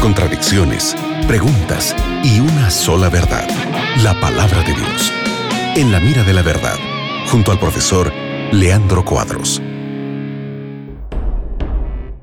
[0.00, 0.94] contradicciones,
[1.26, 3.48] preguntas y una sola verdad,
[4.02, 5.12] la palabra de Dios.
[5.74, 6.76] En la mira de la verdad,
[7.30, 8.12] junto al profesor
[8.52, 9.62] Leandro Cuadros.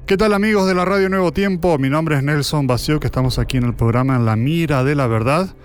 [0.06, 1.80] ¿Qué tal amigos de la Radio Nuevo Tiempo?
[1.80, 5.08] Mi nombre es Nelson Bacio, que estamos aquí en el programa la mira de la
[5.08, 5.56] verdad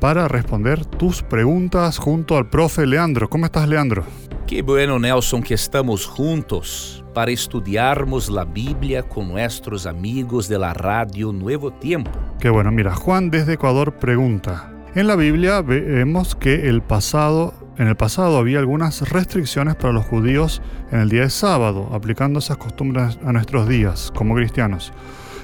[0.00, 3.30] para responder tus preguntas junto al profe Leandro.
[3.30, 4.04] ¿Cómo estás, Leandro?
[4.50, 10.74] Qué bueno, Nelson, que estamos juntos para estudiarmos la Biblia con nuestros amigos de la
[10.74, 12.10] Radio Nuevo Tiempo.
[12.40, 14.72] Qué bueno, mira, Juan desde Ecuador pregunta.
[14.96, 20.04] En la Biblia vemos que el pasado, en el pasado había algunas restricciones para los
[20.06, 24.92] judíos en el día de sábado, aplicando esas costumbres a nuestros días como cristianos.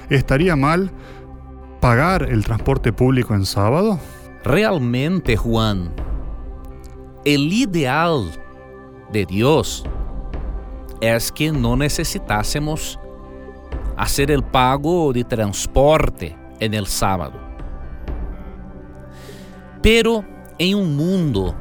[0.09, 0.91] ¿Estaría mal
[1.79, 4.01] pagar el transporte público en sábado?
[4.43, 5.93] Realmente, Juan,
[7.23, 8.31] el ideal
[9.11, 9.83] de Dios
[11.01, 12.99] es que no necesitásemos
[13.95, 17.39] hacer el pago de transporte en el sábado.
[19.81, 20.23] Pero
[20.59, 21.55] em um mundo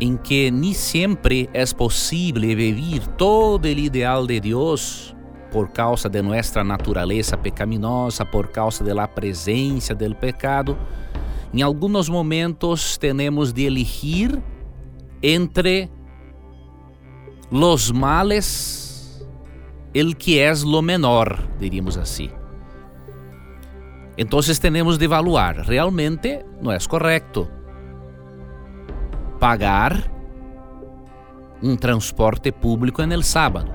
[0.00, 5.14] em que nem sempre é possível viver todo o ideal de Deus
[5.50, 10.76] por causa de nossa natureza pecaminosa, por causa da presença do pecado,
[11.54, 14.42] em alguns momentos temos de elegir
[15.22, 15.90] entre
[17.50, 19.26] los males
[19.94, 22.30] el que é lo menor, diríamos assim.
[24.18, 27.48] Então temos de evaluar, realmente não é correto
[29.38, 30.10] pagar
[31.62, 33.72] um transporte público no sábado.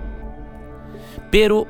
[1.29, 1.67] Pero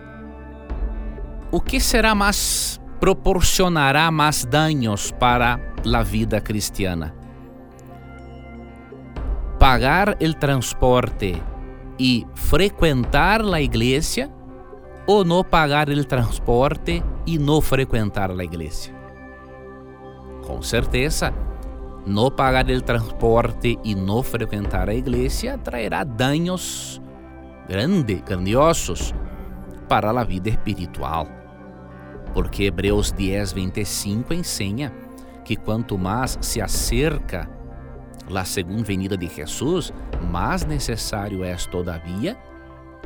[1.51, 5.59] o que será mais proporcionará mais danos para
[5.93, 7.13] a vida cristiana?
[9.59, 11.41] Pagar o transporte
[12.03, 14.27] e frequentar a igreja
[15.05, 18.91] ou não pagar o transporte e não frequentar a igreja?
[20.43, 21.31] Com certeza,
[22.03, 26.99] não pagar o transporte e não frequentar a igreja trairá danos
[27.69, 29.13] grandes, grandiosos
[29.87, 31.27] para a vida espiritual.
[32.33, 34.91] Porque Hebreus 10, 25 ensina
[35.45, 37.47] que quanto mais se acerca
[38.33, 39.93] a segunda venida de Jesus,
[40.31, 42.37] mais necessário é, todavia,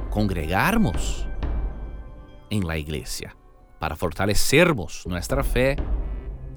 [0.09, 1.27] congregarmos
[2.49, 3.31] em la igreja
[3.79, 5.75] para fortalecermos nossa fé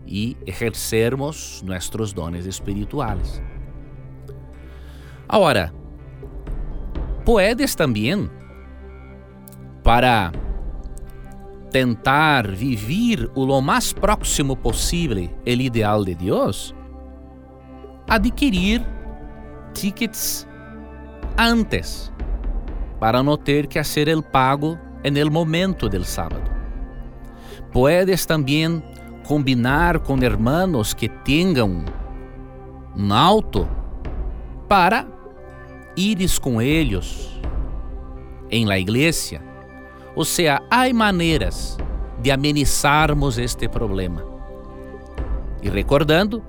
[0.06, 3.42] e exercermos nossos dones espirituais.
[5.28, 5.72] Agora,
[7.24, 8.30] puedes também,
[9.82, 10.32] para
[11.70, 16.74] tentar vivir o lo mais próximo possível o ideal de Deus,
[18.08, 18.82] adquirir
[19.74, 20.46] tickets
[21.36, 22.12] antes
[22.98, 26.50] para não ter que fazer o pago en momento del sábado.
[27.70, 28.82] Puedes também
[29.26, 31.84] combinar com hermanos que tenham
[32.96, 33.68] um auto
[34.66, 35.06] para
[35.96, 37.38] ires com eles
[38.50, 39.42] em la igreja.
[40.16, 41.76] Ou seja, há maneiras
[42.20, 44.24] de amenizarmos este problema.
[45.62, 46.42] E recordando,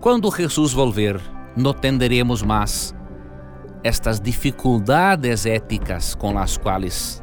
[0.00, 1.20] quando Jesus volver,
[1.56, 2.94] não tenderemos mais
[3.82, 7.22] estas dificuldades éticas com as quais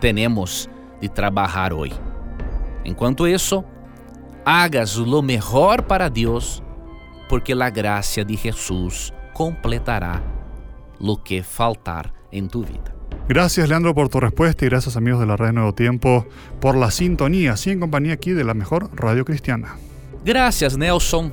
[0.00, 0.68] temos
[1.00, 1.98] de trabalhar hoje.
[2.84, 3.64] Enquanto isso,
[4.44, 6.62] hagas lo mejor para Deus,
[7.28, 10.22] porque a graça de Jesus completará
[10.98, 12.94] lo que faltar em tu vida.
[13.28, 16.26] Gracias Leandro por tu respuesta y gracias amigos de la Radio Nuevo Tiempo
[16.60, 19.76] por la sintonía, así en compañía aquí de la mejor radio cristiana.
[20.24, 21.32] Gracias Nelson